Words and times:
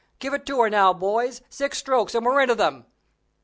"Give 0.17 0.33
it 0.33 0.47
her 0.49 0.67
now, 0.67 0.93
boys; 0.93 1.43
six 1.47 1.77
strokes 1.77 2.15
and 2.15 2.25
we're 2.25 2.41
into 2.41 2.55
them." 2.55 2.87